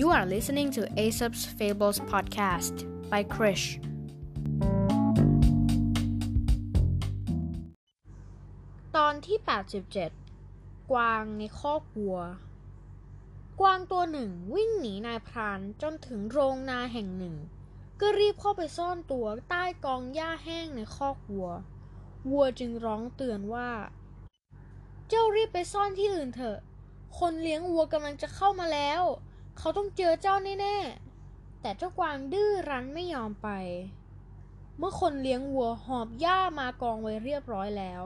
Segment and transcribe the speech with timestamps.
[0.00, 2.74] You are listening to Aesop's Fables podcast
[3.12, 3.66] by Krish.
[8.96, 9.38] ตอนที่
[10.14, 12.20] 87 กวางในคอกวัว
[13.60, 17.36] กวางตัวหนึ่งวิ่งหนีนายพรานจนถึงโรงนาแห่งหนึ่ง
[18.00, 21.50] ก็รีบเข้าไปซ่อนตัวใต้กองหญ้าแห้งในคอกวัว
[22.30, 23.70] วัวจึงร้องเตือนว่า
[25.08, 26.58] เจ้ารีบไปซ่อนที่อื่นเถอะ
[27.18, 29.04] คนเลี้ยงวัวกำลังจะเข้ามาแล้ว
[29.58, 33.48] เขาต้องเจอเจ้าแน่ๆ แต่เจ้ากวางดื้อรั้นไม่ยอมไป
[34.78, 38.02] เมื่อคนเลี้ยงวัวหอบหญ้ามากองไว้เรียบร้อยแล้ว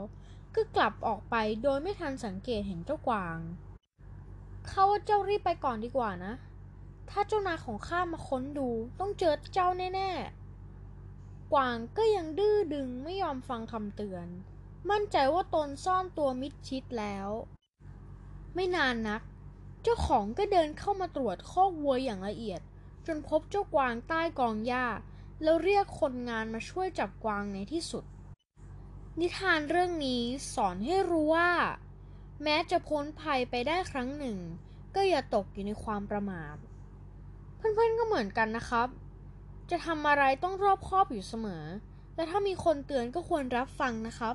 [0.55, 3.39] ก็กลับออกไปโดยไม่ทันสังเกตเห็นเจ้ากวาง
[4.67, 6.35] เขาว่าเจ้ารีบไปก่อนดีกว่านะ
[7.11, 8.69] ถ้าเจ้านายของข้ามาค้นดู
[9.01, 14.27] ต้องเจอเจ้าแน่ๆ กวางก็ยังดื้อดึงไม่ยอมฟังคำเตือน
[14.91, 17.29] มั่นใจว่าตนซ่อนตัวมิดชิดแล้ว
[18.55, 19.23] ไม่นานนัก
[19.83, 22.61] เจ้าของก็เดินเข้ามาตรวจคอวัวอย่างละเอียด
[23.07, 24.87] จนพบเจ้ากวางใต้กองหญ้า
[25.43, 28.05] แล้วเรียกคนงานมาช่วยจับกวางในที่สุด
[29.21, 30.23] นิทานเรื่องนี้
[30.55, 31.51] สอนให้รู้ว่า
[32.43, 34.39] แม้จะพ้นภัยไปได้ครั้งหนึ่ง
[34.95, 36.57] ก็อย่าตกอยู่ในความประมาท
[37.57, 38.89] เพื่อนๆก็เหมือนกันนะครับ
[39.71, 41.65] จะทำอะไรต้องรอบคอบอยู่เสมอ
[42.15, 44.35] และถ้ามีคนเตือนก็ควรรับฟังนะครับ